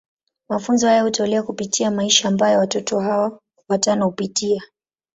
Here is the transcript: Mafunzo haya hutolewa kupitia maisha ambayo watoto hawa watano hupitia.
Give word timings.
Mafunzo 0.49 0.87
haya 0.87 1.01
hutolewa 1.01 1.43
kupitia 1.43 1.91
maisha 1.91 2.27
ambayo 2.27 2.59
watoto 2.59 2.99
hawa 2.99 3.39
watano 3.69 4.05
hupitia. 4.05 4.61